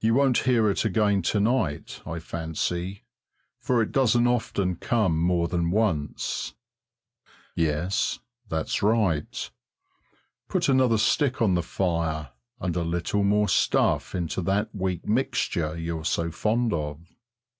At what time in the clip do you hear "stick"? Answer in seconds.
10.98-11.40